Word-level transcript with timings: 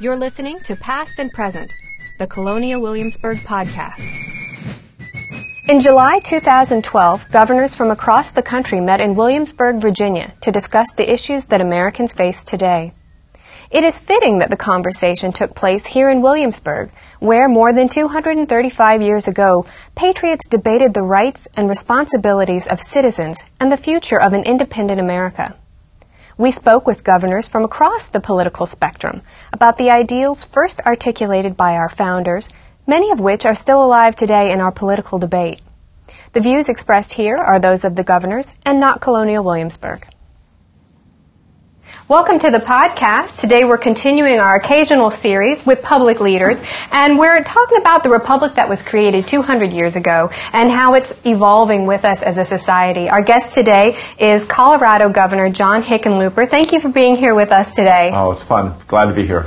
You're 0.00 0.14
listening 0.14 0.60
to 0.60 0.76
Past 0.76 1.18
and 1.18 1.32
Present, 1.32 1.74
the 2.20 2.28
Colonial 2.28 2.80
Williamsburg 2.80 3.38
podcast. 3.38 3.98
In 5.68 5.80
July 5.80 6.20
2012, 6.20 7.28
governors 7.32 7.74
from 7.74 7.90
across 7.90 8.30
the 8.30 8.40
country 8.40 8.80
met 8.80 9.00
in 9.00 9.16
Williamsburg, 9.16 9.80
Virginia 9.80 10.34
to 10.42 10.52
discuss 10.52 10.92
the 10.92 11.12
issues 11.12 11.46
that 11.46 11.60
Americans 11.60 12.12
face 12.12 12.44
today. 12.44 12.94
It 13.72 13.82
is 13.82 13.98
fitting 13.98 14.38
that 14.38 14.50
the 14.50 14.56
conversation 14.56 15.32
took 15.32 15.56
place 15.56 15.84
here 15.84 16.10
in 16.10 16.22
Williamsburg, 16.22 16.90
where 17.18 17.48
more 17.48 17.72
than 17.72 17.88
235 17.88 19.02
years 19.02 19.26
ago, 19.26 19.66
patriots 19.96 20.46
debated 20.46 20.94
the 20.94 21.02
rights 21.02 21.48
and 21.56 21.68
responsibilities 21.68 22.68
of 22.68 22.78
citizens 22.78 23.42
and 23.58 23.72
the 23.72 23.76
future 23.76 24.20
of 24.20 24.32
an 24.32 24.44
independent 24.44 25.00
America. 25.00 25.56
We 26.38 26.52
spoke 26.52 26.86
with 26.86 27.02
governors 27.02 27.48
from 27.48 27.64
across 27.64 28.06
the 28.06 28.20
political 28.20 28.64
spectrum 28.64 29.22
about 29.52 29.76
the 29.76 29.90
ideals 29.90 30.44
first 30.44 30.80
articulated 30.86 31.56
by 31.56 31.72
our 31.72 31.88
founders, 31.88 32.48
many 32.86 33.10
of 33.10 33.18
which 33.18 33.44
are 33.44 33.56
still 33.56 33.84
alive 33.84 34.14
today 34.14 34.52
in 34.52 34.60
our 34.60 34.70
political 34.70 35.18
debate. 35.18 35.60
The 36.34 36.40
views 36.40 36.68
expressed 36.68 37.14
here 37.14 37.36
are 37.36 37.58
those 37.58 37.84
of 37.84 37.96
the 37.96 38.04
governors 38.04 38.54
and 38.64 38.78
not 38.78 39.00
Colonial 39.00 39.42
Williamsburg. 39.42 40.06
Welcome 42.08 42.38
to 42.40 42.50
the 42.50 42.58
podcast. 42.58 43.40
Today 43.40 43.64
we're 43.64 43.78
continuing 43.78 44.40
our 44.40 44.56
occasional 44.56 45.10
series 45.10 45.64
with 45.66 45.82
public 45.82 46.20
leaders, 46.20 46.62
and 46.90 47.18
we're 47.18 47.42
talking 47.42 47.78
about 47.78 48.02
the 48.02 48.10
republic 48.10 48.54
that 48.54 48.68
was 48.68 48.82
created 48.82 49.26
200 49.26 49.72
years 49.72 49.96
ago 49.96 50.30
and 50.52 50.70
how 50.70 50.94
it's 50.94 51.24
evolving 51.26 51.86
with 51.86 52.04
us 52.04 52.22
as 52.22 52.38
a 52.38 52.44
society. 52.44 53.08
Our 53.08 53.22
guest 53.22 53.54
today 53.54 53.98
is 54.18 54.44
Colorado 54.44 55.10
Governor 55.10 55.50
John 55.50 55.82
Hickenlooper. 55.82 56.48
Thank 56.48 56.72
you 56.72 56.80
for 56.80 56.88
being 56.88 57.16
here 57.16 57.34
with 57.34 57.52
us 57.52 57.74
today. 57.74 58.10
Oh, 58.12 58.30
it's 58.30 58.42
fun. 58.42 58.74
Glad 58.86 59.06
to 59.06 59.14
be 59.14 59.26
here. 59.26 59.46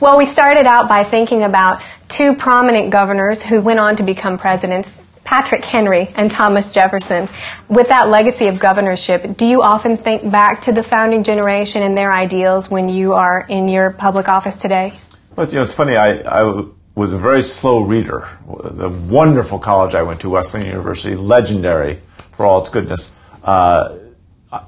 Well, 0.00 0.16
we 0.16 0.26
started 0.26 0.66
out 0.66 0.88
by 0.88 1.04
thinking 1.04 1.42
about 1.42 1.82
two 2.08 2.34
prominent 2.34 2.90
governors 2.90 3.44
who 3.44 3.60
went 3.60 3.78
on 3.78 3.96
to 3.96 4.02
become 4.02 4.38
presidents 4.38 5.00
Patrick 5.28 5.62
Henry 5.62 6.08
and 6.14 6.30
Thomas 6.30 6.72
Jefferson. 6.72 7.28
With 7.68 7.88
that 7.88 8.08
legacy 8.08 8.46
of 8.46 8.58
governorship, 8.58 9.36
do 9.36 9.44
you 9.44 9.60
often 9.62 9.98
think 9.98 10.30
back 10.30 10.62
to 10.62 10.72
the 10.72 10.82
founding 10.82 11.22
generation 11.22 11.82
and 11.82 11.94
their 11.94 12.10
ideals 12.10 12.70
when 12.70 12.88
you 12.88 13.12
are 13.12 13.44
in 13.46 13.68
your 13.68 13.90
public 13.90 14.26
office 14.26 14.56
today? 14.56 14.94
Well, 15.36 15.46
you 15.46 15.56
know, 15.56 15.62
it's 15.64 15.74
funny. 15.74 15.96
I, 15.96 16.12
I 16.20 16.64
was 16.94 17.12
a 17.12 17.18
very 17.18 17.42
slow 17.42 17.82
reader. 17.82 18.26
The 18.46 18.88
wonderful 18.88 19.58
college 19.58 19.94
I 19.94 20.02
went 20.02 20.22
to, 20.22 20.30
Wesleyan 20.30 20.66
University, 20.66 21.14
legendary 21.14 22.00
for 22.32 22.46
all 22.46 22.62
its 22.62 22.70
goodness. 22.70 23.14
Uh, 23.44 23.98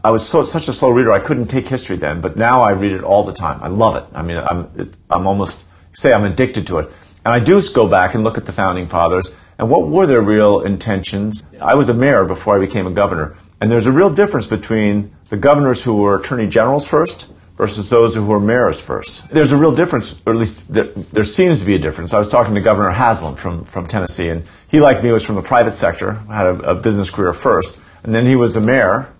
I 0.05 0.11
was 0.11 0.29
so, 0.29 0.43
such 0.43 0.69
a 0.69 0.75
slow 0.75 0.91
reader, 0.91 1.11
I 1.11 1.21
couldn't 1.21 1.47
take 1.47 1.69
history 1.69 1.97
then, 1.97 2.21
but 2.21 2.37
now 2.37 2.61
I 2.61 2.73
read 2.73 2.93
it 2.93 3.03
all 3.03 3.25
the 3.25 3.33
time. 3.33 3.63
I 3.63 3.69
love 3.69 3.97
it. 3.97 4.05
I 4.15 4.21
mean, 4.21 4.37
I'm, 4.37 4.71
it, 4.77 4.95
I'm 5.09 5.27
almost, 5.27 5.65
say 5.93 6.13
I'm 6.13 6.27
addicted 6.27 6.67
to 6.67 6.81
it. 6.81 6.93
And 7.25 7.35
I 7.35 7.39
do 7.39 7.61
go 7.75 7.87
back 7.87 8.15
and 8.15 8.25
look 8.25 8.39
at 8.39 8.47
the 8.47 8.53
founding 8.53 8.87
fathers 8.87 9.31
and 9.59 9.69
what 9.69 9.89
were 9.89 10.07
their 10.07 10.23
real 10.23 10.61
intentions. 10.61 11.45
I 11.61 11.75
was 11.75 11.91
a 11.91 11.95
mayor 11.95 12.25
before 12.25 12.57
I 12.57 12.61
became 12.61 12.87
a 12.87 12.91
governor, 12.91 13.37
and 13.61 13.71
there's 13.71 13.87
a 13.87 13.93
real 13.93 14.09
difference 14.09 14.47
between 14.47 15.11
the 15.29 15.37
governors 15.37 15.85
who 15.85 15.97
were 15.97 16.19
attorney 16.19 16.49
generals 16.49 16.89
first 16.89 17.31
versus 17.59 17.91
those 17.91 18.15
who 18.15 18.25
were 18.25 18.41
mayors 18.41 18.81
first. 18.81 19.29
There's 19.29 19.53
a 19.53 19.57
real 19.57 19.75
difference, 19.75 20.19
or 20.25 20.33
at 20.33 20.39
least 20.39 20.73
there, 20.73 20.85
there 20.85 21.25
seems 21.25 21.61
to 21.61 21.67
be 21.67 21.75
a 21.75 21.79
difference. 21.79 22.15
I 22.15 22.19
was 22.19 22.31
talking 22.31 22.55
to 22.55 22.61
Governor 22.63 22.91
Haslam 22.91 23.37
from, 23.37 23.65
from 23.65 23.87
Tennessee, 23.87 24.31
and 24.31 24.45
he, 24.69 24.81
like 24.81 25.03
me, 25.03 25.13
was 25.13 25.27
from 25.27 25.35
the 25.35 25.43
private 25.43 25.73
sector, 25.73 26.15
had 26.15 26.47
a, 26.47 26.71
a 26.71 26.75
business 26.75 27.11
career 27.11 27.35
first, 27.35 27.79
and 28.03 28.15
then 28.15 28.25
he 28.25 28.35
was 28.35 28.57
a 28.57 28.63
mayor, 28.63 29.13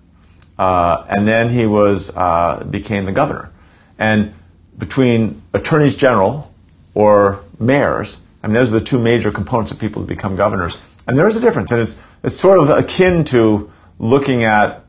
uh, 0.57 1.05
and 1.07 1.27
then 1.27 1.49
he 1.49 1.67
was 1.67 2.17
uh, 2.17 2.65
became 2.67 3.05
the 3.05 3.11
governor. 3.11 3.51
And 3.99 4.33
between 4.75 5.43
attorneys 5.53 5.95
general 5.95 6.51
or 6.95 7.43
mayors, 7.61 8.21
I 8.43 8.47
mean, 8.47 8.55
those 8.55 8.73
are 8.73 8.79
the 8.79 8.85
two 8.85 8.99
major 8.99 9.31
components 9.31 9.71
of 9.71 9.79
people 9.79 10.01
who 10.01 10.07
become 10.07 10.35
governors. 10.35 10.77
And 11.07 11.15
there 11.17 11.27
is 11.27 11.35
a 11.35 11.39
difference. 11.39 11.71
And 11.71 11.81
it's, 11.81 12.01
it's 12.23 12.35
sort 12.35 12.57
of 12.57 12.69
akin 12.69 13.23
to 13.25 13.71
looking 13.99 14.43
at, 14.45 14.85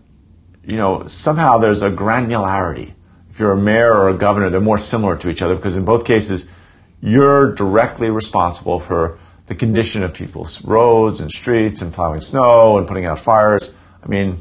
you 0.64 0.76
know, 0.76 1.06
somehow 1.06 1.58
there's 1.58 1.82
a 1.82 1.90
granularity. 1.90 2.94
If 3.30 3.38
you're 3.38 3.52
a 3.52 3.60
mayor 3.60 3.92
or 3.92 4.08
a 4.08 4.14
governor, 4.14 4.50
they're 4.50 4.60
more 4.60 4.78
similar 4.78 5.16
to 5.18 5.30
each 5.30 5.42
other 5.42 5.54
because 5.54 5.76
in 5.76 5.84
both 5.84 6.04
cases, 6.04 6.50
you're 7.00 7.54
directly 7.54 8.10
responsible 8.10 8.78
for 8.78 9.18
the 9.46 9.54
condition 9.54 10.02
of 10.02 10.14
people's 10.14 10.64
roads 10.64 11.20
and 11.20 11.30
streets 11.30 11.82
and 11.82 11.92
plowing 11.92 12.20
snow 12.20 12.78
and 12.78 12.86
putting 12.86 13.04
out 13.04 13.18
fires. 13.18 13.72
I 14.02 14.06
mean, 14.06 14.36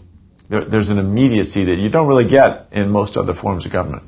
there, 0.49 0.63
there's 0.63 0.89
an 0.89 0.99
immediacy 0.99 1.65
that 1.65 1.77
you 1.77 1.89
don't 1.89 2.07
really 2.07 2.27
get 2.27 2.67
in 2.71 2.89
most 2.91 3.17
other 3.17 3.33
forms 3.33 3.65
of 3.65 3.71
government 3.71 4.03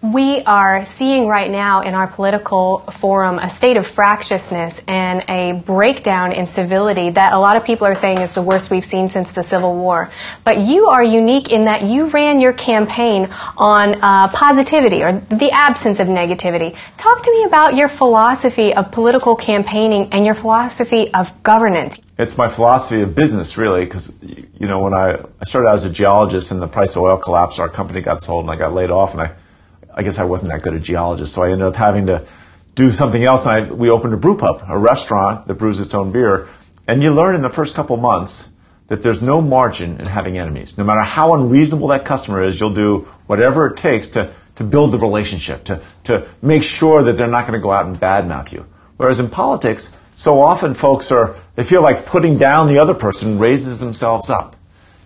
we 0.00 0.42
are 0.42 0.84
seeing 0.84 1.26
right 1.26 1.50
now 1.50 1.80
in 1.80 1.94
our 1.94 2.06
political 2.06 2.78
forum 2.78 3.38
a 3.38 3.50
state 3.50 3.76
of 3.76 3.84
fractiousness 3.84 4.80
and 4.86 5.24
a 5.28 5.60
breakdown 5.66 6.30
in 6.30 6.46
civility 6.46 7.10
that 7.10 7.32
a 7.32 7.38
lot 7.38 7.56
of 7.56 7.64
people 7.64 7.84
are 7.84 7.96
saying 7.96 8.18
is 8.18 8.34
the 8.34 8.42
worst 8.42 8.70
we've 8.70 8.84
seen 8.84 9.10
since 9.10 9.32
the 9.32 9.42
Civil 9.42 9.74
War. 9.74 10.10
But 10.44 10.58
you 10.58 10.86
are 10.86 11.02
unique 11.02 11.50
in 11.50 11.64
that 11.64 11.82
you 11.82 12.06
ran 12.06 12.38
your 12.38 12.52
campaign 12.52 13.28
on 13.56 13.96
uh, 14.00 14.28
positivity 14.28 15.02
or 15.02 15.12
the 15.12 15.50
absence 15.50 15.98
of 15.98 16.06
negativity. 16.06 16.76
Talk 16.96 17.24
to 17.24 17.30
me 17.32 17.44
about 17.44 17.74
your 17.74 17.88
philosophy 17.88 18.72
of 18.74 18.92
political 18.92 19.34
campaigning 19.34 20.12
and 20.12 20.24
your 20.24 20.36
philosophy 20.36 21.12
of 21.12 21.42
governance. 21.42 21.98
It's 22.18 22.38
my 22.38 22.48
philosophy 22.48 23.02
of 23.02 23.14
business, 23.14 23.56
really, 23.56 23.84
because, 23.84 24.12
you 24.22 24.66
know, 24.66 24.82
when 24.82 24.94
I, 24.94 25.14
I 25.14 25.44
started 25.44 25.68
out 25.68 25.74
as 25.74 25.84
a 25.84 25.90
geologist 25.90 26.52
and 26.52 26.62
the 26.62 26.68
price 26.68 26.94
of 26.94 27.02
oil 27.02 27.16
collapsed, 27.16 27.58
our 27.58 27.68
company 27.68 28.00
got 28.00 28.20
sold 28.20 28.44
and 28.44 28.50
I 28.50 28.56
got 28.56 28.72
laid 28.72 28.90
off 28.90 29.12
and 29.12 29.22
I 29.22 29.32
I 29.98 30.02
guess 30.02 30.20
I 30.20 30.24
wasn't 30.24 30.52
that 30.52 30.62
good 30.62 30.74
a 30.74 30.80
geologist, 30.80 31.34
so 31.34 31.42
I 31.42 31.50
ended 31.50 31.66
up 31.66 31.74
having 31.74 32.06
to 32.06 32.24
do 32.76 32.92
something 32.92 33.24
else. 33.24 33.44
And 33.46 33.52
I, 33.52 33.72
we 33.72 33.90
opened 33.90 34.14
a 34.14 34.16
brew 34.16 34.38
pub, 34.38 34.62
a 34.68 34.78
restaurant 34.78 35.48
that 35.48 35.54
brews 35.54 35.80
its 35.80 35.92
own 35.92 36.12
beer. 36.12 36.48
And 36.86 37.02
you 37.02 37.12
learn 37.12 37.34
in 37.34 37.42
the 37.42 37.50
first 37.50 37.74
couple 37.74 37.96
months 37.96 38.50
that 38.86 39.02
there's 39.02 39.22
no 39.22 39.40
margin 39.40 39.98
in 39.98 40.06
having 40.06 40.38
enemies. 40.38 40.78
No 40.78 40.84
matter 40.84 41.02
how 41.02 41.34
unreasonable 41.34 41.88
that 41.88 42.04
customer 42.04 42.44
is, 42.44 42.60
you'll 42.60 42.72
do 42.72 43.08
whatever 43.26 43.66
it 43.66 43.76
takes 43.76 44.08
to, 44.10 44.32
to 44.54 44.64
build 44.64 44.92
the 44.92 44.98
relationship, 44.98 45.64
to, 45.64 45.82
to 46.04 46.26
make 46.42 46.62
sure 46.62 47.02
that 47.02 47.14
they're 47.16 47.26
not 47.26 47.46
going 47.46 47.58
to 47.58 47.62
go 47.62 47.72
out 47.72 47.86
and 47.86 47.96
badmouth 47.96 48.52
you. 48.52 48.64
Whereas 48.96 49.18
in 49.18 49.28
politics, 49.28 49.96
so 50.14 50.40
often 50.40 50.74
folks 50.74 51.10
are, 51.10 51.34
they 51.56 51.64
feel 51.64 51.82
like 51.82 52.06
putting 52.06 52.38
down 52.38 52.68
the 52.68 52.78
other 52.78 52.94
person 52.94 53.38
raises 53.38 53.80
themselves 53.80 54.30
up. 54.30 54.54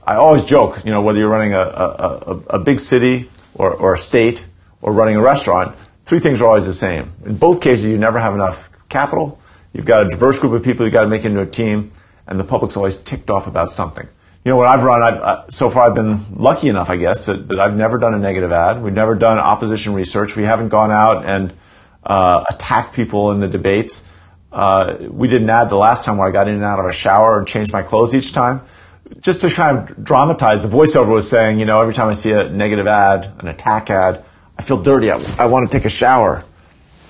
I 0.07 0.17
always 0.17 0.45
joke, 0.45 0.85
you 0.85 0.91
know, 0.91 1.01
whether 1.01 1.19
you're 1.19 1.31
running 1.31 1.55
a, 1.55 1.61
a, 1.61 1.97
a, 2.27 2.37
a 2.51 2.59
big 2.59 2.79
city 2.79 3.31
or, 3.55 3.73
or 3.75 3.95
a 3.95 3.99
state, 3.99 4.47
or 4.83 4.93
running 4.93 5.17
a 5.17 5.23
restaurant, 5.23 5.75
three 6.05 6.19
things 6.19 6.41
are 6.41 6.47
always 6.47 6.67
the 6.67 6.73
same. 6.73 7.11
In 7.25 7.37
both 7.37 7.61
cases, 7.61 7.87
you 7.87 7.97
never 7.97 8.19
have 8.19 8.35
enough 8.35 8.71
capital. 8.89 9.41
You've 9.73 9.87
got 9.87 10.07
a 10.07 10.11
diverse 10.11 10.39
group 10.39 10.53
of 10.53 10.63
people 10.63 10.85
you've 10.85 10.93
got 10.93 11.05
to 11.05 11.09
make 11.09 11.25
into 11.25 11.41
a 11.41 11.47
team, 11.47 11.93
and 12.27 12.39
the 12.39 12.45
public's 12.45 12.77
always 12.77 12.97
ticked 12.97 13.31
off 13.31 13.47
about 13.47 13.71
something. 13.71 14.07
You 14.45 14.51
know, 14.51 14.57
what 14.57 14.67
I've 14.67 14.83
run, 14.83 15.03
I've, 15.03 15.21
uh, 15.21 15.51
so 15.51 15.71
far 15.71 15.89
I've 15.89 15.95
been 15.95 16.19
lucky 16.35 16.69
enough, 16.69 16.91
I 16.91 16.97
guess, 16.97 17.27
that, 17.27 17.47
that, 17.49 17.61
I've 17.61 17.77
never 17.77 17.97
done 17.97 18.13
a 18.13 18.19
negative 18.19 18.51
ad. 18.51 18.83
We've 18.83 18.93
never 18.93 19.15
done 19.15 19.39
opposition 19.39 19.95
research. 19.95 20.35
We 20.35 20.43
haven't 20.43 20.69
gone 20.69 20.91
out 20.91 21.25
and 21.25 21.53
uh, 22.03 22.45
attacked 22.51 22.95
people 22.95 23.31
in 23.31 23.39
the 23.39 23.47
debates. 23.47 24.05
Uh, 24.51 24.97
we 25.09 25.29
did 25.29 25.43
an 25.43 25.51
ad 25.51 25.69
the 25.69 25.77
last 25.77 26.05
time 26.05 26.19
where 26.19 26.29
I 26.29 26.33
got 26.33 26.49
in 26.49 26.55
and 26.55 26.65
out 26.65 26.81
of 26.81 26.87
a 26.87 26.93
shower 26.93 27.39
and 27.39 27.47
changed 27.47 27.73
my 27.73 27.83
clothes 27.83 28.15
each 28.15 28.33
time. 28.33 28.63
Just 29.21 29.43
to 29.43 29.51
kind 29.51 29.79
of 29.79 30.03
dramatize, 30.03 30.63
the 30.63 30.69
voiceover 30.69 31.15
was 31.15 31.29
saying, 31.29 31.61
you 31.61 31.65
know, 31.65 31.81
every 31.81 31.95
time 31.95 32.09
I 32.09 32.15
see 32.15 32.33
a 32.33 32.49
negative 32.49 32.89
ad, 32.89 33.33
an 33.39 33.47
attack 33.47 33.91
ad, 33.91 34.25
I 34.59 34.63
feel 34.63 34.83
dirty. 34.83 35.11
I, 35.11 35.21
I 35.39 35.47
want 35.47 35.71
to 35.71 35.77
take 35.77 35.85
a 35.85 35.91
shower. 35.91 36.45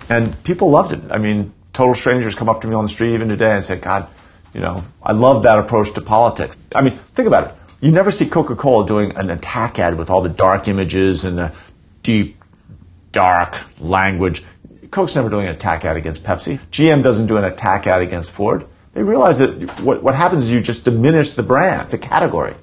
And 0.09 0.43
people 0.45 0.71
loved 0.71 0.93
it. 0.93 1.01
I 1.11 1.19
mean, 1.19 1.53
total 1.73 1.95
strangers 1.95 2.35
come 2.35 2.49
up 2.49 2.61
to 2.63 2.69
me 2.69 2.75
on 2.75 2.85
the 2.85 2.89
street 2.89 3.15
even 3.15 3.29
today 3.29 3.53
and 3.53 3.65
say, 3.65 3.79
God, 3.79 4.09
you 4.55 4.61
know, 4.61 4.85
I 5.03 5.13
love 5.13 5.45
that 5.45 5.59
approach 5.59 5.93
to 5.95 6.01
politics. 6.01 6.57
I 6.75 6.83
mean, 6.83 6.97
think 6.97 7.27
about 7.27 7.49
it. 7.49 7.55
You 7.81 7.91
never 7.91 8.11
see 8.11 8.27
Coca 8.27 8.55
Cola 8.55 8.87
doing 8.87 9.17
an 9.17 9.31
attack 9.31 9.79
ad 9.79 9.97
with 9.99 10.11
all 10.11 10.23
the 10.23 10.29
dark 10.29 10.69
images 10.69 11.25
and 11.25 11.39
the 11.39 11.53
deep, 12.03 12.37
dark 13.11 13.57
language. 13.81 14.43
Coke's 14.91 15.17
never 15.17 15.31
doing 15.31 15.49
an 15.49 15.55
attack 15.55 15.85
ad 15.85 15.97
against 15.97 16.23
Pepsi. 16.23 16.59
GM 16.71 17.03
doesn't 17.03 17.27
do 17.27 17.39
an 17.39 17.45
attack 17.45 17.87
ad 17.87 18.03
against 18.03 18.33
Ford. 18.33 18.67
They 18.93 19.03
realize 19.03 19.39
that 19.39 19.81
what, 19.81 20.03
what 20.03 20.15
happens 20.15 20.45
is 20.45 20.51
you 20.51 20.61
just 20.61 20.85
diminish 20.85 21.33
the 21.33 21.43
brand, 21.43 21.91
the 21.91 21.99
category. 21.99 22.55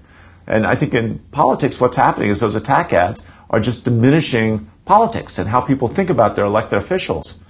And 0.46 0.66
I 0.66 0.76
think 0.76 0.94
in 0.94 1.20
politics, 1.32 1.82
what's 1.82 1.96
happening 1.96 2.30
is 2.30 2.40
those 2.40 2.56
attack 2.56 2.94
ads 2.94 3.26
are 3.50 3.60
just 3.60 3.86
diminishing 3.86 4.70
politics 4.86 5.40
and 5.40 5.50
how 5.50 5.62
people 5.62 5.88
think 5.88 6.10
about 6.10 6.36
their 6.36 6.46
elected 6.46 6.78
officials. 6.78 7.44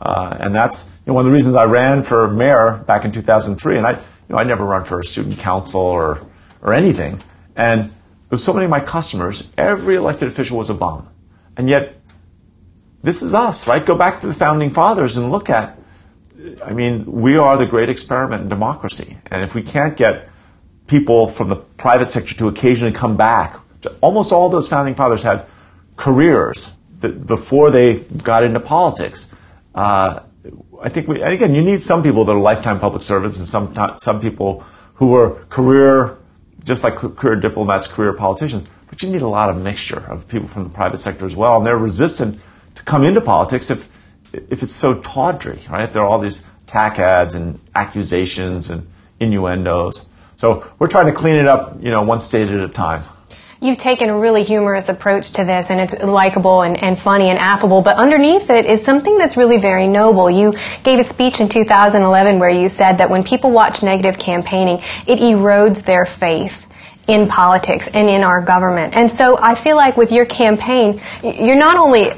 Uh, 0.00 0.36
and 0.40 0.54
that's 0.54 0.86
you 1.04 1.10
know, 1.10 1.14
one 1.14 1.26
of 1.26 1.30
the 1.30 1.34
reasons 1.34 1.56
I 1.56 1.64
ran 1.64 2.02
for 2.02 2.28
mayor 2.28 2.82
back 2.86 3.04
in 3.04 3.12
2003. 3.12 3.76
And 3.76 3.86
I, 3.86 3.92
you 3.92 3.98
know, 4.28 4.38
I 4.38 4.44
never 4.44 4.64
run 4.64 4.84
for 4.84 5.00
a 5.00 5.04
student 5.04 5.38
council 5.38 5.80
or, 5.80 6.20
or 6.62 6.72
anything. 6.72 7.20
And 7.56 7.92
with 8.30 8.40
so 8.40 8.52
many 8.52 8.64
of 8.64 8.70
my 8.70 8.80
customers, 8.80 9.48
every 9.58 9.96
elected 9.96 10.28
official 10.28 10.58
was 10.58 10.70
a 10.70 10.74
bum. 10.74 11.08
And 11.56 11.68
yet, 11.68 11.96
this 13.02 13.22
is 13.22 13.34
us, 13.34 13.66
right? 13.66 13.84
Go 13.84 13.96
back 13.96 14.20
to 14.20 14.26
the 14.26 14.32
founding 14.32 14.70
fathers 14.70 15.16
and 15.16 15.30
look 15.30 15.50
at, 15.50 15.78
I 16.64 16.72
mean, 16.72 17.04
we 17.06 17.36
are 17.36 17.56
the 17.56 17.66
great 17.66 17.88
experiment 17.88 18.42
in 18.42 18.48
democracy. 18.48 19.18
And 19.26 19.42
if 19.42 19.54
we 19.54 19.62
can't 19.62 19.96
get 19.96 20.28
people 20.86 21.28
from 21.28 21.48
the 21.48 21.56
private 21.56 22.06
sector 22.06 22.34
to 22.34 22.48
occasionally 22.48 22.92
come 22.92 23.16
back 23.16 23.56
almost 24.00 24.32
all 24.32 24.48
those 24.48 24.68
founding 24.68 24.94
fathers 24.94 25.22
had 25.22 25.46
careers 25.96 26.76
that 27.00 27.26
before 27.26 27.70
they 27.70 28.00
got 28.00 28.42
into 28.42 28.60
politics. 28.60 29.32
Uh, 29.74 30.20
I 30.82 30.88
think 30.88 31.08
we, 31.08 31.22
and 31.22 31.32
again, 31.32 31.54
you 31.54 31.62
need 31.62 31.82
some 31.82 32.02
people 32.02 32.24
that 32.24 32.32
are 32.32 32.38
lifetime 32.38 32.80
public 32.80 33.02
servants 33.02 33.38
and 33.38 33.46
some, 33.46 33.74
some 33.98 34.20
people 34.20 34.64
who 34.94 35.14
are 35.14 35.34
career, 35.48 36.18
just 36.64 36.84
like 36.84 36.96
career 36.96 37.36
diplomats, 37.36 37.86
career 37.86 38.12
politicians. 38.12 38.68
But 38.88 39.02
you 39.02 39.10
need 39.10 39.22
a 39.22 39.28
lot 39.28 39.50
of 39.50 39.60
mixture 39.62 40.04
of 40.10 40.26
people 40.28 40.48
from 40.48 40.64
the 40.64 40.70
private 40.70 40.98
sector 40.98 41.26
as 41.26 41.36
well. 41.36 41.56
And 41.58 41.66
they're 41.66 41.76
resistant 41.76 42.40
to 42.74 42.82
come 42.82 43.04
into 43.04 43.20
politics 43.20 43.70
if, 43.70 43.88
if 44.32 44.62
it's 44.62 44.72
so 44.72 45.00
tawdry, 45.00 45.60
right? 45.70 45.84
If 45.84 45.92
there 45.92 46.02
are 46.02 46.06
all 46.06 46.18
these 46.18 46.46
tack 46.66 46.98
ads 46.98 47.34
and 47.34 47.60
accusations 47.74 48.70
and 48.70 48.88
innuendos. 49.18 50.08
So 50.36 50.66
we're 50.78 50.86
trying 50.86 51.06
to 51.06 51.12
clean 51.12 51.36
it 51.36 51.46
up, 51.46 51.76
you 51.82 51.90
know, 51.90 52.02
one 52.02 52.20
state 52.20 52.48
at 52.48 52.60
a 52.60 52.68
time. 52.68 53.02
You've 53.62 53.76
taken 53.76 54.08
a 54.08 54.18
really 54.18 54.42
humorous 54.42 54.88
approach 54.88 55.32
to 55.32 55.44
this, 55.44 55.70
and 55.70 55.80
it's 55.82 56.02
likable 56.02 56.62
and, 56.62 56.82
and 56.82 56.98
funny 56.98 57.28
and 57.28 57.38
affable, 57.38 57.82
but 57.82 57.96
underneath 57.96 58.48
it 58.48 58.64
is 58.64 58.82
something 58.82 59.18
that's 59.18 59.36
really 59.36 59.58
very 59.58 59.86
noble. 59.86 60.30
You 60.30 60.54
gave 60.82 60.98
a 60.98 61.04
speech 61.04 61.40
in 61.40 61.48
2011 61.50 62.38
where 62.38 62.48
you 62.48 62.70
said 62.70 62.96
that 62.98 63.10
when 63.10 63.22
people 63.22 63.50
watch 63.50 63.82
negative 63.82 64.18
campaigning, 64.18 64.76
it 65.06 65.18
erodes 65.18 65.84
their 65.84 66.06
faith 66.06 66.66
in 67.06 67.28
politics 67.28 67.88
and 67.88 68.08
in 68.08 68.22
our 68.22 68.40
government. 68.40 68.96
And 68.96 69.10
so 69.10 69.36
I 69.38 69.54
feel 69.54 69.76
like 69.76 69.96
with 69.96 70.10
your 70.10 70.24
campaign, 70.24 71.00
you're 71.22 71.54
not 71.54 71.76
only 71.76 72.12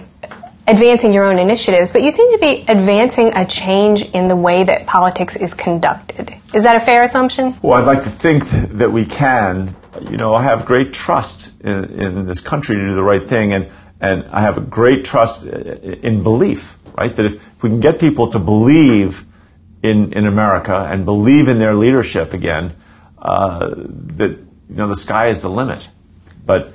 advancing 0.68 1.12
your 1.12 1.24
own 1.24 1.40
initiatives, 1.40 1.92
but 1.92 2.02
you 2.02 2.12
seem 2.12 2.30
to 2.30 2.38
be 2.38 2.60
advancing 2.68 3.32
a 3.34 3.44
change 3.44 4.02
in 4.10 4.28
the 4.28 4.36
way 4.36 4.62
that 4.62 4.86
politics 4.86 5.34
is 5.34 5.54
conducted. 5.54 6.32
Is 6.54 6.62
that 6.62 6.76
a 6.76 6.80
fair 6.80 7.02
assumption? 7.02 7.56
Well, 7.62 7.74
I'd 7.74 7.86
like 7.86 8.04
to 8.04 8.10
think 8.10 8.44
that 8.48 8.92
we 8.92 9.04
can, 9.04 9.74
you 10.00 10.16
know, 10.16 10.34
I 10.34 10.42
have 10.42 10.64
great 10.64 10.92
trust 10.92 11.60
in, 11.60 12.00
in 12.00 12.26
this 12.26 12.40
country 12.40 12.76
to 12.76 12.82
do 12.82 12.94
the 12.94 13.02
right 13.02 13.22
thing, 13.22 13.52
and, 13.52 13.70
and 14.00 14.24
I 14.28 14.42
have 14.42 14.58
a 14.58 14.62
great 14.62 15.04
trust 15.04 15.46
in 15.46 16.22
belief, 16.22 16.78
right? 16.96 17.14
That 17.14 17.26
if, 17.26 17.34
if 17.34 17.62
we 17.62 17.70
can 17.70 17.80
get 17.80 18.00
people 18.00 18.30
to 18.30 18.38
believe 18.38 19.24
in, 19.82 20.12
in 20.12 20.26
America 20.26 20.76
and 20.90 21.04
believe 21.04 21.48
in 21.48 21.58
their 21.58 21.74
leadership 21.74 22.32
again, 22.32 22.74
uh, 23.18 23.74
that, 23.76 24.30
you 24.30 24.76
know, 24.76 24.88
the 24.88 24.96
sky 24.96 25.28
is 25.28 25.42
the 25.42 25.50
limit. 25.50 25.88
But, 26.44 26.72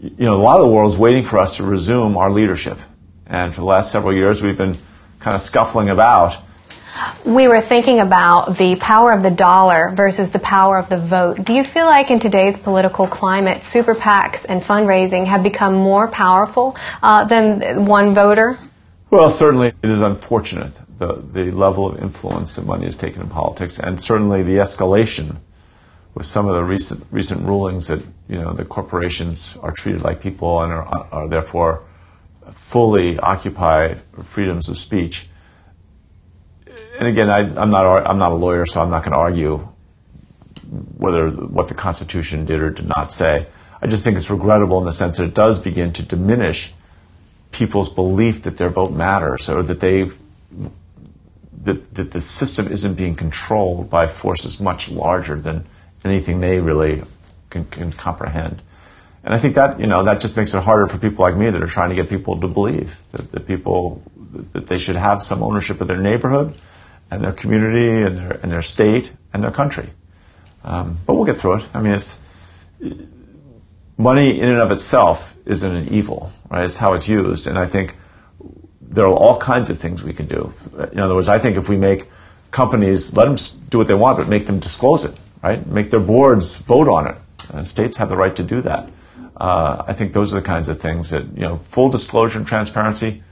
you 0.00 0.24
know, 0.24 0.36
a 0.36 0.42
lot 0.42 0.60
of 0.60 0.66
the 0.66 0.72
world 0.72 0.90
is 0.92 0.98
waiting 0.98 1.24
for 1.24 1.38
us 1.38 1.56
to 1.56 1.64
resume 1.64 2.16
our 2.16 2.30
leadership. 2.30 2.78
And 3.26 3.54
for 3.54 3.60
the 3.60 3.66
last 3.66 3.90
several 3.90 4.14
years, 4.14 4.42
we've 4.42 4.58
been 4.58 4.76
kind 5.18 5.34
of 5.34 5.40
scuffling 5.40 5.90
about 5.90 6.36
we 7.24 7.48
were 7.48 7.60
thinking 7.60 8.00
about 8.00 8.56
the 8.56 8.76
power 8.76 9.12
of 9.12 9.22
the 9.22 9.30
dollar 9.30 9.90
versus 9.94 10.30
the 10.30 10.38
power 10.38 10.78
of 10.78 10.88
the 10.88 10.98
vote. 10.98 11.44
Do 11.44 11.52
you 11.52 11.64
feel 11.64 11.86
like 11.86 12.10
in 12.10 12.18
today's 12.18 12.58
political 12.58 13.06
climate, 13.06 13.64
super 13.64 13.94
PACs 13.94 14.46
and 14.48 14.62
fundraising 14.62 15.26
have 15.26 15.42
become 15.42 15.74
more 15.74 16.08
powerful 16.08 16.76
uh, 17.02 17.24
than 17.24 17.86
one 17.86 18.14
voter? 18.14 18.58
Well, 19.10 19.28
certainly 19.28 19.68
it 19.82 19.90
is 19.90 20.02
unfortunate 20.02 20.80
the, 20.98 21.22
the 21.32 21.50
level 21.50 21.86
of 21.86 22.00
influence 22.00 22.56
that 22.56 22.66
money 22.66 22.84
has 22.84 22.94
taken 22.94 23.22
in 23.22 23.28
politics, 23.28 23.80
and 23.80 24.00
certainly 24.00 24.42
the 24.42 24.56
escalation 24.56 25.36
with 26.14 26.26
some 26.26 26.48
of 26.48 26.54
the 26.54 26.64
recent 26.64 27.04
recent 27.10 27.40
rulings 27.46 27.88
that 27.88 28.02
you 28.28 28.38
know 28.38 28.52
the 28.52 28.64
corporations 28.64 29.56
are 29.62 29.72
treated 29.72 30.02
like 30.02 30.20
people 30.20 30.60
and 30.62 30.72
are, 30.72 31.08
are 31.12 31.28
therefore 31.28 31.82
fully 32.52 33.18
occupy 33.20 33.94
freedoms 34.22 34.68
of 34.68 34.76
speech 34.76 35.28
and 37.00 37.08
again, 37.08 37.30
I, 37.30 37.40
am 37.40 37.70
not 37.70 38.06
I'm 38.06 38.18
not 38.18 38.30
a 38.30 38.34
lawyer, 38.34 38.66
so 38.66 38.82
I'm 38.82 38.90
not 38.90 39.02
going 39.02 39.12
to 39.12 39.18
argue 39.18 39.56
whether 40.98 41.30
what 41.30 41.68
the 41.68 41.74
Constitution 41.74 42.44
did 42.44 42.60
or 42.60 42.68
did 42.68 42.86
not 42.86 43.10
say. 43.10 43.46
I 43.80 43.86
just 43.86 44.04
think 44.04 44.18
it's 44.18 44.28
regrettable 44.28 44.78
in 44.78 44.84
the 44.84 44.92
sense 44.92 45.16
that 45.16 45.24
it 45.24 45.32
does 45.32 45.58
begin 45.58 45.94
to 45.94 46.02
diminish 46.02 46.74
people's 47.52 47.88
belief 47.88 48.42
that 48.42 48.58
their 48.58 48.68
vote 48.68 48.92
matters, 48.92 49.48
or 49.48 49.62
that 49.62 49.80
they 49.80 50.10
that, 51.62 51.94
that 51.94 52.10
the 52.10 52.20
system 52.20 52.68
isn't 52.68 52.94
being 52.94 53.14
controlled 53.14 53.88
by 53.88 54.06
forces 54.06 54.60
much 54.60 54.90
larger 54.90 55.36
than 55.36 55.64
anything 56.04 56.40
they 56.40 56.60
really 56.60 57.02
can, 57.48 57.64
can 57.64 57.92
comprehend. 57.92 58.60
And 59.24 59.34
I 59.34 59.38
think 59.38 59.54
that 59.54 59.80
you 59.80 59.86
know 59.86 60.04
that 60.04 60.20
just 60.20 60.36
makes 60.36 60.52
it 60.52 60.62
harder 60.62 60.86
for 60.86 60.98
people 60.98 61.24
like 61.24 61.34
me 61.34 61.48
that 61.48 61.62
are 61.62 61.66
trying 61.66 61.88
to 61.88 61.94
get 61.94 62.10
people 62.10 62.38
to 62.38 62.46
believe 62.46 62.98
that, 63.12 63.32
that 63.32 63.46
people 63.46 64.02
that 64.52 64.66
they 64.66 64.76
should 64.76 64.96
have 64.96 65.22
some 65.22 65.42
ownership 65.42 65.80
of 65.80 65.88
their 65.88 65.96
neighborhood 65.96 66.54
and 67.10 67.22
their 67.22 67.32
community 67.32 68.02
and 68.02 68.16
their, 68.16 68.32
and 68.42 68.52
their 68.52 68.62
state 68.62 69.12
and 69.32 69.42
their 69.42 69.50
country. 69.50 69.90
Um, 70.64 70.98
but 71.06 71.14
we'll 71.14 71.24
get 71.24 71.38
through 71.38 71.56
it. 71.56 71.66
I 71.74 71.80
mean, 71.80 71.92
it's 71.92 72.20
money 73.96 74.40
in 74.40 74.48
and 74.48 74.60
of 74.60 74.70
itself 74.70 75.36
isn't 75.46 75.74
an 75.74 75.88
evil, 75.88 76.30
right? 76.50 76.64
It's 76.64 76.76
how 76.76 76.92
it's 76.94 77.08
used, 77.08 77.46
and 77.46 77.58
I 77.58 77.66
think 77.66 77.96
there 78.80 79.06
are 79.06 79.14
all 79.14 79.38
kinds 79.38 79.70
of 79.70 79.78
things 79.78 80.02
we 80.02 80.12
can 80.12 80.26
do. 80.26 80.52
In 80.92 81.00
other 81.00 81.14
words, 81.14 81.28
I 81.28 81.38
think 81.38 81.56
if 81.56 81.68
we 81.68 81.76
make 81.76 82.08
companies 82.50 83.16
let 83.16 83.26
them 83.26 83.36
do 83.68 83.78
what 83.78 83.86
they 83.86 83.94
want, 83.94 84.18
but 84.18 84.28
make 84.28 84.46
them 84.46 84.58
disclose 84.58 85.04
it, 85.04 85.16
right? 85.42 85.64
Make 85.66 85.90
their 85.90 86.00
boards 86.00 86.58
vote 86.58 86.88
on 86.88 87.06
it. 87.06 87.16
And 87.52 87.66
states 87.66 87.96
have 87.96 88.08
the 88.08 88.16
right 88.16 88.34
to 88.36 88.42
do 88.42 88.60
that. 88.62 88.88
Uh, 89.36 89.84
I 89.86 89.92
think 89.92 90.12
those 90.12 90.34
are 90.34 90.40
the 90.40 90.46
kinds 90.46 90.68
of 90.68 90.80
things 90.80 91.10
that 91.10 91.24
you 91.34 91.42
know, 91.42 91.56
full 91.56 91.88
disclosure 91.88 92.38
and 92.38 92.46
transparency 92.46 93.22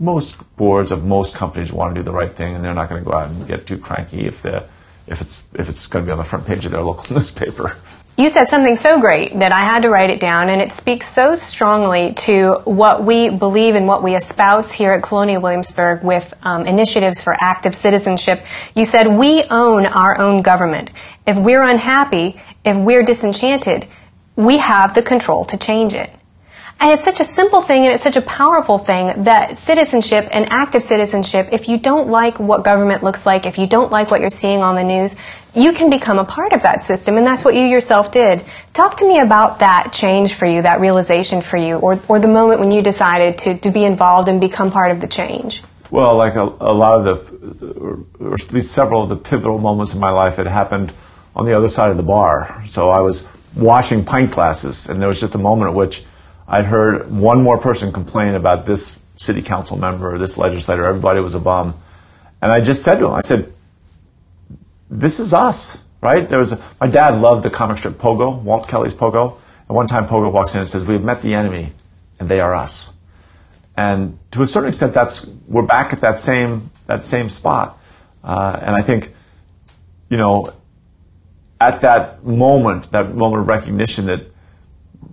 most 0.00 0.56
boards 0.56 0.90
of 0.90 1.04
most 1.04 1.36
companies 1.36 1.72
want 1.72 1.94
to 1.94 2.00
do 2.00 2.02
the 2.02 2.12
right 2.12 2.32
thing, 2.32 2.56
and 2.56 2.64
they're 2.64 2.74
not 2.74 2.88
going 2.88 3.04
to 3.04 3.08
go 3.08 3.16
out 3.16 3.28
and 3.28 3.46
get 3.46 3.66
too 3.66 3.78
cranky 3.78 4.26
if 4.26 4.42
the 4.42 4.64
if 5.06 5.20
it's 5.20 5.44
if 5.54 5.68
it's 5.68 5.86
going 5.86 6.04
to 6.04 6.08
be 6.08 6.12
on 6.12 6.18
the 6.18 6.24
front 6.24 6.46
page 6.46 6.64
of 6.64 6.72
their 6.72 6.82
local 6.82 7.14
newspaper. 7.16 7.76
You 8.16 8.28
said 8.28 8.50
something 8.50 8.76
so 8.76 9.00
great 9.00 9.38
that 9.38 9.50
I 9.50 9.64
had 9.64 9.82
to 9.82 9.88
write 9.88 10.10
it 10.10 10.20
down, 10.20 10.50
and 10.50 10.60
it 10.60 10.72
speaks 10.72 11.06
so 11.06 11.34
strongly 11.34 12.12
to 12.14 12.60
what 12.64 13.02
we 13.02 13.30
believe 13.30 13.74
and 13.74 13.86
what 13.86 14.02
we 14.02 14.14
espouse 14.14 14.70
here 14.70 14.92
at 14.92 15.02
Colonial 15.02 15.40
Williamsburg 15.40 16.02
with 16.02 16.34
um, 16.42 16.66
initiatives 16.66 17.22
for 17.22 17.34
active 17.40 17.74
citizenship. 17.74 18.44
You 18.74 18.84
said, 18.84 19.06
We 19.06 19.44
own 19.44 19.86
our 19.86 20.18
own 20.18 20.42
government. 20.42 20.90
If 21.26 21.36
we're 21.36 21.62
unhappy, 21.62 22.40
if 22.62 22.76
we're 22.76 23.04
disenchanted, 23.04 23.86
we 24.36 24.58
have 24.58 24.94
the 24.94 25.02
control 25.02 25.44
to 25.46 25.56
change 25.56 25.94
it. 25.94 26.10
And 26.80 26.90
it's 26.92 27.04
such 27.04 27.20
a 27.20 27.24
simple 27.24 27.60
thing 27.60 27.84
and 27.84 27.92
it's 27.92 28.02
such 28.02 28.16
a 28.16 28.22
powerful 28.22 28.78
thing 28.78 29.24
that 29.24 29.58
citizenship 29.58 30.26
and 30.32 30.50
active 30.50 30.82
citizenship, 30.82 31.50
if 31.52 31.68
you 31.68 31.76
don't 31.76 32.08
like 32.08 32.40
what 32.40 32.64
government 32.64 33.02
looks 33.02 33.26
like, 33.26 33.44
if 33.44 33.58
you 33.58 33.66
don't 33.66 33.92
like 33.92 34.10
what 34.10 34.22
you're 34.22 34.30
seeing 34.30 34.62
on 34.62 34.76
the 34.76 34.82
news, 34.82 35.14
you 35.54 35.74
can 35.74 35.90
become 35.90 36.18
a 36.18 36.24
part 36.24 36.54
of 36.54 36.62
that 36.62 36.82
system, 36.82 37.18
and 37.18 37.26
that's 37.26 37.44
what 37.44 37.54
you 37.54 37.64
yourself 37.64 38.12
did. 38.12 38.40
Talk 38.72 38.96
to 38.98 39.06
me 39.06 39.18
about 39.18 39.58
that 39.58 39.92
change 39.92 40.32
for 40.32 40.46
you, 40.46 40.62
that 40.62 40.80
realization 40.80 41.42
for 41.42 41.58
you, 41.58 41.76
or, 41.76 42.00
or 42.08 42.18
the 42.18 42.28
moment 42.28 42.60
when 42.60 42.70
you 42.70 42.80
decided 42.80 43.36
to, 43.38 43.58
to 43.58 43.70
be 43.70 43.84
involved 43.84 44.28
and 44.28 44.40
become 44.40 44.70
part 44.70 44.90
of 44.90 45.02
the 45.02 45.06
change. 45.06 45.62
Well, 45.90 46.16
like 46.16 46.36
a, 46.36 46.44
a 46.44 46.72
lot 46.72 47.00
of 47.00 47.04
the, 47.04 48.04
or 48.20 48.34
at 48.34 48.52
least 48.54 48.72
several 48.72 49.02
of 49.02 49.10
the 49.10 49.16
pivotal 49.16 49.58
moments 49.58 49.92
in 49.92 50.00
my 50.00 50.10
life, 50.10 50.36
had 50.36 50.46
happened 50.46 50.94
on 51.36 51.44
the 51.44 51.52
other 51.52 51.68
side 51.68 51.90
of 51.90 51.98
the 51.98 52.04
bar. 52.04 52.62
So 52.66 52.88
I 52.88 53.00
was 53.00 53.28
washing 53.54 54.02
pint 54.04 54.30
glasses, 54.30 54.88
and 54.88 55.02
there 55.02 55.08
was 55.08 55.20
just 55.20 55.34
a 55.34 55.38
moment 55.38 55.68
at 55.68 55.74
which 55.74 56.04
I'd 56.50 56.66
heard 56.66 57.08
one 57.08 57.42
more 57.42 57.58
person 57.58 57.92
complain 57.92 58.34
about 58.34 58.66
this 58.66 59.00
city 59.14 59.40
council 59.40 59.78
member 59.78 60.12
or 60.12 60.18
this 60.18 60.36
legislator. 60.36 60.84
Everybody 60.84 61.20
was 61.20 61.36
a 61.36 61.38
bum. 61.38 61.80
And 62.42 62.50
I 62.50 62.60
just 62.60 62.82
said 62.82 62.98
to 62.98 63.06
him, 63.06 63.12
I 63.12 63.20
said, 63.20 63.52
this 64.90 65.20
is 65.20 65.32
us, 65.32 65.84
right? 66.00 66.28
There 66.28 66.40
was 66.40 66.52
a, 66.52 66.60
my 66.80 66.88
dad 66.88 67.20
loved 67.20 67.44
the 67.44 67.50
comic 67.50 67.78
strip 67.78 67.94
Pogo, 67.94 68.42
Walt 68.42 68.66
Kelly's 68.66 68.94
Pogo. 68.94 69.38
And 69.68 69.76
one 69.76 69.86
time 69.86 70.08
Pogo 70.08 70.32
walks 70.32 70.54
in 70.54 70.60
and 70.60 70.68
says, 70.68 70.84
we've 70.84 71.04
met 71.04 71.22
the 71.22 71.34
enemy 71.34 71.70
and 72.18 72.28
they 72.28 72.40
are 72.40 72.52
us. 72.52 72.94
And 73.76 74.18
to 74.32 74.42
a 74.42 74.46
certain 74.46 74.70
extent, 74.70 74.92
that's, 74.92 75.32
we're 75.46 75.66
back 75.66 75.92
at 75.92 76.00
that 76.00 76.18
same, 76.18 76.70
that 76.86 77.04
same 77.04 77.28
spot. 77.28 77.78
Uh, 78.24 78.58
and 78.60 78.74
I 78.74 78.82
think, 78.82 79.12
you 80.08 80.16
know, 80.16 80.52
at 81.60 81.82
that 81.82 82.24
moment, 82.24 82.90
that 82.90 83.14
moment 83.14 83.42
of 83.42 83.46
recognition 83.46 84.06
that 84.06 84.26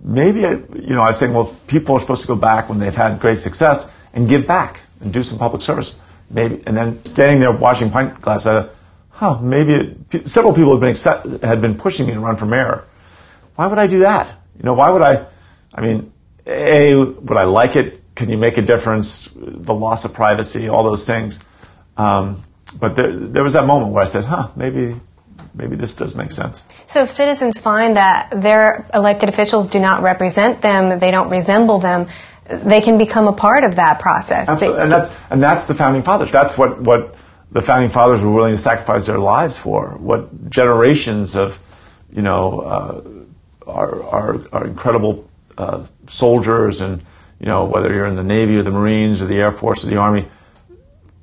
maybe, 0.02 0.40
you 0.40 0.94
know, 0.94 1.02
I 1.02 1.08
was 1.08 1.18
saying, 1.18 1.32
well, 1.32 1.54
people 1.66 1.96
are 1.96 2.00
supposed 2.00 2.22
to 2.22 2.28
go 2.28 2.36
back 2.36 2.68
when 2.68 2.78
they've 2.78 2.94
had 2.94 3.20
great 3.20 3.38
success 3.38 3.92
and 4.12 4.28
give 4.28 4.46
back 4.46 4.80
and 5.00 5.12
do 5.12 5.22
some 5.22 5.38
public 5.38 5.62
service. 5.62 6.00
Maybe, 6.30 6.62
and 6.66 6.76
then 6.76 7.04
standing 7.04 7.40
there 7.40 7.52
washing 7.52 7.90
pint 7.90 8.20
glass, 8.20 8.46
uh, 8.46 8.68
huh, 9.10 9.38
maybe 9.40 9.96
it, 10.12 10.28
several 10.28 10.52
people 10.52 10.72
had 10.72 10.80
been, 10.80 10.90
accept, 10.90 11.26
had 11.42 11.60
been 11.60 11.76
pushing 11.76 12.06
me 12.06 12.14
to 12.14 12.20
run 12.20 12.36
for 12.36 12.46
mayor. 12.46 12.84
Why 13.56 13.66
would 13.66 13.78
I 13.78 13.86
do 13.86 14.00
that? 14.00 14.28
You 14.56 14.64
know, 14.64 14.74
why 14.74 14.90
would 14.90 15.02
I, 15.02 15.26
I 15.74 15.80
mean, 15.80 16.12
A, 16.46 16.94
would 16.94 17.36
I 17.36 17.44
like 17.44 17.76
it? 17.76 18.02
Can 18.14 18.28
you 18.28 18.36
make 18.36 18.58
a 18.58 18.62
difference? 18.62 19.28
The 19.36 19.74
loss 19.74 20.04
of 20.04 20.12
privacy, 20.12 20.68
all 20.68 20.82
those 20.82 21.06
things. 21.06 21.44
Um, 21.96 22.42
but 22.78 22.96
there, 22.96 23.16
there 23.16 23.42
was 23.42 23.54
that 23.54 23.64
moment 23.64 23.92
where 23.92 24.02
I 24.02 24.06
said, 24.06 24.24
huh, 24.24 24.48
maybe 24.56 24.96
maybe 25.54 25.76
this 25.76 25.94
does 25.94 26.14
make 26.14 26.30
sense. 26.30 26.64
So 26.86 27.02
if 27.02 27.10
citizens 27.10 27.58
find 27.58 27.96
that 27.96 28.30
their 28.30 28.86
elected 28.94 29.28
officials 29.28 29.66
do 29.66 29.80
not 29.80 30.02
represent 30.02 30.62
them, 30.62 30.98
they 30.98 31.10
don't 31.10 31.30
resemble 31.30 31.78
them, 31.78 32.06
they 32.48 32.80
can 32.80 32.98
become 32.98 33.28
a 33.28 33.32
part 33.32 33.64
of 33.64 33.76
that 33.76 33.98
process. 33.98 34.48
Absolutely. 34.48 34.82
and 34.82 34.92
that's 34.92 35.16
and 35.30 35.42
that's 35.42 35.66
the 35.66 35.74
founding 35.74 36.02
fathers. 36.02 36.30
That's 36.30 36.56
what, 36.56 36.80
what 36.80 37.14
the 37.52 37.62
founding 37.62 37.90
fathers 37.90 38.22
were 38.22 38.32
willing 38.32 38.54
to 38.54 38.60
sacrifice 38.60 39.06
their 39.06 39.18
lives 39.18 39.58
for. 39.58 39.96
What 39.98 40.50
generations 40.50 41.36
of, 41.36 41.58
you 42.10 42.22
know, 42.22 42.60
uh, 42.60 43.70
our, 43.70 44.02
our, 44.04 44.40
our 44.52 44.66
incredible 44.66 45.28
uh, 45.58 45.84
soldiers 46.06 46.80
and 46.80 47.02
you 47.40 47.46
know, 47.46 47.66
whether 47.66 47.92
you're 47.92 48.06
in 48.06 48.16
the 48.16 48.24
Navy 48.24 48.56
or 48.56 48.62
the 48.62 48.70
Marines 48.70 49.22
or 49.22 49.26
the 49.26 49.36
Air 49.36 49.52
Force 49.52 49.84
or 49.84 49.88
the 49.88 49.96
Army, 49.96 50.26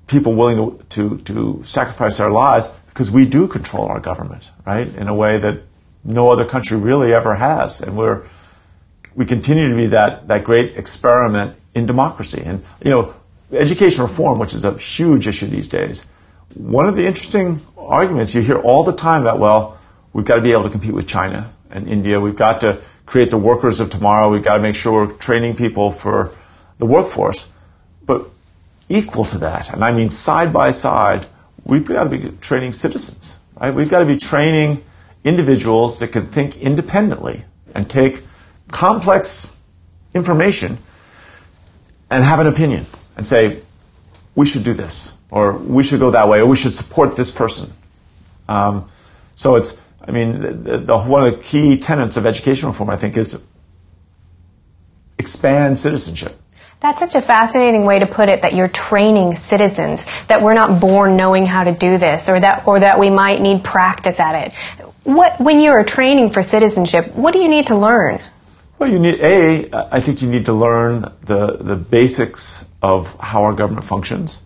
people 0.07 0.34
willing 0.34 0.57
to, 0.57 0.86
to, 0.89 1.17
to 1.19 1.63
sacrifice 1.63 2.17
their 2.17 2.29
lives 2.29 2.72
because 2.95 3.11
we 3.11 3.25
do 3.25 3.45
control 3.45 3.87
our 3.87 3.99
government, 3.99 4.51
right, 4.65 4.87
in 4.95 5.09
a 5.09 5.13
way 5.13 5.37
that 5.37 5.59
no 6.05 6.31
other 6.31 6.45
country 6.45 6.77
really 6.77 7.13
ever 7.13 7.35
has. 7.35 7.81
And 7.81 7.97
we're, 7.97 8.23
we 9.15 9.25
continue 9.25 9.67
to 9.67 9.75
be 9.75 9.87
that, 9.87 10.29
that 10.29 10.45
great 10.45 10.77
experiment 10.77 11.57
in 11.73 11.85
democracy. 11.85 12.41
And, 12.45 12.63
you 12.81 12.91
know, 12.91 13.13
education 13.51 14.01
reform, 14.01 14.39
which 14.39 14.53
is 14.53 14.63
a 14.63 14.77
huge 14.77 15.27
issue 15.27 15.47
these 15.47 15.67
days, 15.67 16.07
one 16.53 16.87
of 16.87 16.95
the 16.95 17.05
interesting 17.05 17.59
arguments 17.77 18.33
you 18.33 18.41
hear 18.41 18.59
all 18.59 18.85
the 18.85 18.95
time 18.95 19.25
that, 19.25 19.39
well, 19.39 19.77
we've 20.13 20.23
got 20.23 20.37
to 20.37 20.41
be 20.41 20.53
able 20.53 20.63
to 20.63 20.69
compete 20.69 20.93
with 20.93 21.05
China 21.05 21.51
and 21.69 21.89
India. 21.89 22.17
We've 22.21 22.37
got 22.37 22.61
to 22.61 22.81
create 23.05 23.29
the 23.29 23.37
workers 23.37 23.81
of 23.81 23.89
tomorrow. 23.89 24.29
We've 24.29 24.41
got 24.41 24.55
to 24.55 24.63
make 24.63 24.75
sure 24.75 25.05
we're 25.05 25.11
training 25.11 25.57
people 25.57 25.91
for 25.91 26.33
the 26.77 26.85
workforce. 26.85 27.51
But 28.05 28.25
equal 28.87 29.25
to 29.25 29.37
that, 29.39 29.73
and 29.73 29.83
I 29.83 29.91
mean 29.91 30.09
side 30.09 30.53
by 30.53 30.71
side, 30.71 31.27
we've 31.65 31.86
got 31.86 32.05
to 32.05 32.10
be 32.10 32.29
training 32.38 32.74
citizens. 32.74 33.39
Right? 33.60 33.74
We've 33.74 33.89
got 33.89 34.00
to 34.00 34.05
be 34.05 34.15
training 34.17 34.84
individuals 35.24 36.00
that 36.00 36.10
can 36.10 36.24
think 36.24 36.57
independently 36.57 37.43
and 37.74 37.89
take 37.89 38.24
complex 38.72 39.55
information 40.13 40.77
and 42.10 42.24
have 42.24 42.39
an 42.39 42.48
opinion 42.48 42.86
and 43.17 43.25
say, 43.25 43.60
we 44.36 44.45
should 44.45 44.63
do 44.63 44.74
this, 44.74 45.15
or 45.31 45.53
we 45.53 45.84
should 45.84 46.00
go 46.00 46.12
that 46.12 46.27
way, 46.27 46.39
or 46.39 46.45
we 46.45 46.55
should 46.55 46.74
support 46.74 47.15
this 47.15 47.31
person. 47.31 47.72
Um, 48.48 48.89
so 49.36 49.55
it's, 49.55 49.81
I 50.05 50.12
mean, 50.12 50.41
the, 50.41 50.77
the, 50.77 50.98
one 50.98 51.25
of 51.25 51.36
the 51.36 51.43
key 51.43 51.77
tenets 51.77 52.17
of 52.17 52.25
education 52.25 52.67
reform, 52.67 52.89
I 52.89 52.98
think, 52.98 53.17
is 53.17 53.29
to 53.29 53.41
expand 55.17 55.77
citizenship. 55.77 56.39
That's 56.85 56.99
such 56.99 57.15
a 57.15 57.21
fascinating 57.21 57.83
way 57.83 57.97
to 57.97 58.05
put 58.05 58.29
it 58.29 58.43
that 58.43 58.53
you're 58.53 58.67
training 58.67 59.37
citizens, 59.37 60.05
that 60.27 60.43
we're 60.43 60.53
not 60.53 60.79
born 60.79 61.17
knowing 61.17 61.47
how 61.47 61.63
to 61.63 61.71
do 61.71 61.97
this, 61.97 62.29
or 62.29 62.39
that, 62.39 62.67
or 62.67 62.79
that 62.79 62.99
we 62.99 63.09
might 63.09 63.41
need 63.41 63.63
practice 63.63 64.19
at 64.19 64.35
it. 64.35 64.53
What, 65.03 65.39
when 65.39 65.61
you're 65.61 65.83
training 65.83 66.29
for 66.29 66.43
citizenship, 66.43 67.15
what 67.15 67.33
do 67.33 67.39
you 67.39 67.47
need 67.47 67.65
to 67.67 67.75
learn? 67.75 68.19
Well, 68.77 68.91
you 68.91 68.99
need 68.99 69.19
a. 69.19 69.95
I 69.95 69.99
think 69.99 70.21
you 70.21 70.29
need 70.29 70.45
to 70.45 70.53
learn 70.53 71.11
the 71.23 71.57
the 71.59 71.75
basics 71.75 72.69
of 72.83 73.19
how 73.19 73.45
our 73.45 73.53
government 73.53 73.85
functions. 73.85 74.43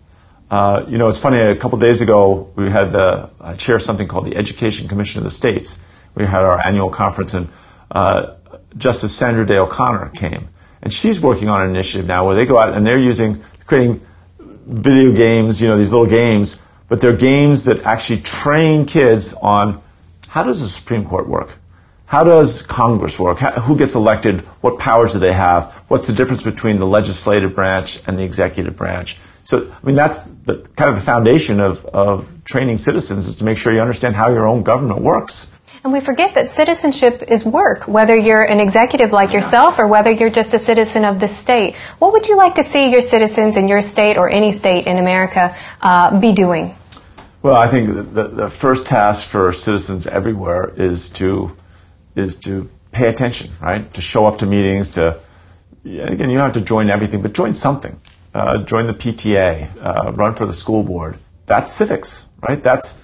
Uh, 0.50 0.86
you 0.88 0.96
know, 0.96 1.08
it's 1.08 1.18
funny. 1.18 1.40
A 1.40 1.56
couple 1.56 1.78
days 1.78 2.00
ago, 2.00 2.50
we 2.56 2.70
had 2.70 2.92
the 2.92 3.28
uh, 3.38 3.54
chair 3.56 3.78
something 3.78 4.08
called 4.08 4.24
the 4.24 4.36
Education 4.36 4.88
Commission 4.88 5.18
of 5.18 5.24
the 5.24 5.30
States. 5.30 5.78
We 6.14 6.24
had 6.24 6.42
our 6.42 6.58
annual 6.66 6.88
conference, 6.88 7.34
and 7.34 7.50
uh, 7.90 8.36
Justice 8.78 9.14
Sandra 9.14 9.44
Day 9.44 9.58
O'Connor 9.58 10.08
came, 10.14 10.48
and 10.82 10.92
she's 10.92 11.20
working 11.20 11.48
on 11.48 11.62
an 11.62 11.70
initiative 11.70 12.06
now 12.06 12.26
where 12.26 12.34
they 12.34 12.46
go 12.46 12.58
out 12.58 12.74
and 12.74 12.86
they're 12.86 12.98
using 12.98 13.42
creating 13.66 14.00
video 14.38 15.12
games. 15.12 15.60
You 15.60 15.68
know, 15.68 15.76
these 15.76 15.92
little 15.92 16.06
games, 16.06 16.60
but 16.88 17.00
they're 17.00 17.16
games 17.16 17.64
that 17.64 17.84
actually 17.84 18.20
train 18.20 18.86
kids 18.86 19.34
on 19.34 19.82
how 20.28 20.42
does 20.42 20.60
the 20.60 20.68
Supreme 20.68 21.04
Court 21.04 21.28
work 21.28 21.56
how 22.10 22.24
does 22.24 22.62
Congress 22.62 23.20
work? 23.20 23.38
How, 23.38 23.52
who 23.52 23.78
gets 23.78 23.94
elected? 23.94 24.40
What 24.62 24.80
powers 24.80 25.12
do 25.12 25.20
they 25.20 25.32
have? 25.32 25.72
What's 25.86 26.08
the 26.08 26.12
difference 26.12 26.42
between 26.42 26.80
the 26.80 26.84
legislative 26.84 27.54
branch 27.54 28.02
and 28.04 28.18
the 28.18 28.24
executive 28.24 28.74
branch? 28.74 29.16
So, 29.44 29.70
I 29.70 29.86
mean, 29.86 29.94
that's 29.94 30.24
the, 30.24 30.56
kind 30.74 30.90
of 30.90 30.96
the 30.96 31.02
foundation 31.02 31.60
of, 31.60 31.86
of 31.86 32.28
training 32.42 32.78
citizens 32.78 33.26
is 33.26 33.36
to 33.36 33.44
make 33.44 33.58
sure 33.58 33.72
you 33.72 33.78
understand 33.78 34.16
how 34.16 34.28
your 34.30 34.48
own 34.48 34.64
government 34.64 35.02
works. 35.02 35.52
And 35.82 35.94
we 35.94 36.00
forget 36.00 36.34
that 36.34 36.50
citizenship 36.50 37.24
is 37.28 37.44
work, 37.44 37.88
whether 37.88 38.14
you're 38.14 38.42
an 38.42 38.60
executive 38.60 39.12
like 39.12 39.32
yourself 39.32 39.78
or 39.78 39.86
whether 39.86 40.10
you're 40.10 40.28
just 40.28 40.52
a 40.52 40.58
citizen 40.58 41.06
of 41.06 41.20
the 41.20 41.28
state. 41.28 41.74
What 41.98 42.12
would 42.12 42.28
you 42.28 42.36
like 42.36 42.56
to 42.56 42.62
see 42.62 42.90
your 42.90 43.00
citizens 43.00 43.56
in 43.56 43.66
your 43.66 43.80
state 43.80 44.18
or 44.18 44.28
any 44.28 44.52
state 44.52 44.86
in 44.86 44.98
America 44.98 45.56
uh, 45.80 46.20
be 46.20 46.32
doing? 46.32 46.74
Well, 47.42 47.54
I 47.54 47.68
think 47.68 47.88
the, 47.88 48.28
the 48.28 48.50
first 48.50 48.84
task 48.84 49.26
for 49.26 49.50
citizens 49.52 50.06
everywhere 50.06 50.70
is 50.76 51.08
to 51.12 51.56
is 52.14 52.36
to 52.36 52.68
pay 52.92 53.08
attention, 53.08 53.50
right? 53.62 53.92
To 53.94 54.00
show 54.02 54.26
up 54.26 54.38
to 54.38 54.46
meetings, 54.46 54.90
to, 54.90 55.18
again, 55.84 56.28
you 56.28 56.36
don't 56.36 56.52
have 56.52 56.52
to 56.54 56.60
join 56.60 56.90
everything, 56.90 57.22
but 57.22 57.32
join 57.32 57.54
something. 57.54 57.98
Uh, 58.34 58.58
join 58.64 58.86
the 58.86 58.92
PTA, 58.92 59.70
uh, 59.80 60.12
run 60.12 60.34
for 60.34 60.44
the 60.44 60.52
school 60.52 60.82
board. 60.82 61.16
That's 61.46 61.72
civics, 61.72 62.28
right? 62.46 62.62
That's 62.62 63.02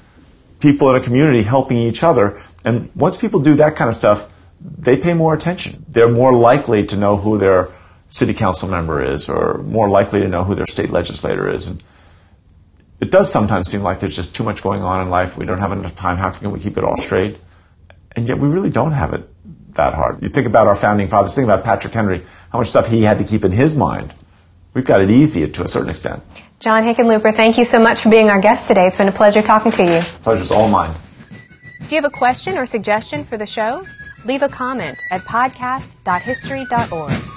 people 0.61 0.90
in 0.90 0.97
a 0.97 1.00
community 1.00 1.42
helping 1.42 1.78
each 1.78 2.02
other. 2.02 2.42
And 2.66 2.90
once 2.96 3.16
people 3.16 3.40
do 3.40 3.54
that 3.54 3.76
kind 3.76 3.88
of 3.88 3.96
stuff, 3.96 4.30
they 4.61 4.96
pay 4.96 5.14
more 5.14 5.32
attention. 5.32 5.87
They're 5.88 6.11
more 6.11 6.35
likely 6.35 6.85
to 6.87 6.96
know 6.96 7.16
who 7.16 7.38
their 7.38 7.68
city 8.08 8.35
council 8.35 8.68
member 8.68 9.02
is, 9.02 9.28
or 9.28 9.58
more 9.58 9.88
likely 9.88 10.20
to 10.20 10.28
know 10.28 10.42
who 10.44 10.54
their 10.56 10.66
state 10.66 10.90
legislator 10.90 11.49
is. 11.49 11.68
And 11.68 11.82
it 13.00 13.12
does 13.12 13.30
sometimes 13.30 13.70
seem 13.70 13.82
like 13.82 14.00
there's 14.00 14.16
just 14.16 14.35
too 14.35 14.42
much 14.42 14.62
going 14.62 14.82
on 14.82 15.00
in 15.00 15.11
life. 15.11 15.38
We 15.38 15.46
don't 15.46 15.61
have 15.61 15.70
enough 15.70 15.94
time. 15.94 16.16
How 16.16 16.30
can 16.30 16.50
we 16.50 16.58
keep 16.58 16.76
it 16.76 16.82
all 16.82 16.96
straight? 16.99 17.38
And 18.16 18.28
yet 18.28 18.38
we 18.38 18.49
really 18.49 18.70
don't 18.70 18.92
have 18.92 19.14
it 19.14 19.28
that 19.75 19.94
hard. 19.94 20.20
You 20.23 20.28
think 20.28 20.46
about 20.46 20.66
our 20.66 20.76
founding 20.76 21.06
fathers, 21.08 21.35
think 21.35 21.44
about 21.44 21.62
Patrick 21.62 21.92
Henry, 21.92 22.25
how 22.50 22.58
much 22.58 22.68
stuff 22.68 22.88
he 22.88 23.02
had 23.02 23.18
to 23.18 23.25
keep 23.25 23.44
in 23.44 23.52
his 23.52 23.76
mind. 23.76 24.12
We've 24.75 24.85
got 24.85 25.00
it 25.00 25.11
easy 25.11 25.49
to 25.49 25.62
a 25.62 25.68
certain 25.68 25.90
extent. 25.90 26.23
John 26.58 26.82
Hickenlooper, 26.82 27.35
thank 27.35 27.58
you 27.58 27.64
so 27.64 27.78
much 27.78 28.00
for 28.00 28.08
being 28.08 28.28
our 28.28 28.40
guest 28.40 28.66
today. 28.66 28.87
It's 28.87 28.96
been 28.96 29.08
a 29.08 29.12
pleasure 29.12 29.42
talking 29.42 29.70
to 29.73 29.85
you. 29.85 30.00
Pleasure's 30.23 30.50
all 30.50 30.68
mine. 30.68 30.92
Do 31.80 31.95
you 31.95 32.02
have 32.02 32.12
a 32.12 32.16
question 32.16 32.59
or 32.59 32.66
suggestion 32.66 33.25
for 33.25 33.37
the 33.37 33.47
show? 33.47 33.87
Leave 34.25 34.42
a 34.42 34.49
comment 34.49 35.04
at 35.11 35.21
podcast.history.org. 35.23 37.35